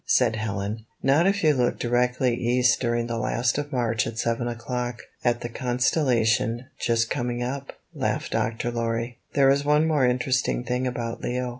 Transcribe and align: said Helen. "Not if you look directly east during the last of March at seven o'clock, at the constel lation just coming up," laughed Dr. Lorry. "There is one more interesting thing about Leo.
said 0.07 0.35
Helen. 0.35 0.83
"Not 1.03 1.27
if 1.27 1.43
you 1.43 1.53
look 1.53 1.77
directly 1.77 2.33
east 2.33 2.79
during 2.79 3.05
the 3.05 3.19
last 3.19 3.59
of 3.59 3.71
March 3.71 4.07
at 4.07 4.17
seven 4.17 4.47
o'clock, 4.47 5.03
at 5.23 5.41
the 5.41 5.47
constel 5.47 6.05
lation 6.05 6.65
just 6.79 7.07
coming 7.11 7.43
up," 7.43 7.73
laughed 7.93 8.31
Dr. 8.31 8.71
Lorry. 8.71 9.19
"There 9.35 9.51
is 9.51 9.63
one 9.63 9.85
more 9.85 10.07
interesting 10.07 10.63
thing 10.63 10.87
about 10.87 11.21
Leo. 11.21 11.49